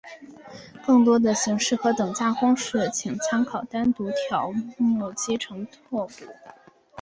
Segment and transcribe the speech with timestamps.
[0.83, 5.37] 更多的形式和等价公式请参见单独条目乘积
[5.77, 6.25] 拓扑。